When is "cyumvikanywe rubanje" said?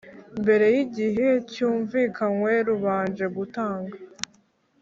1.51-3.25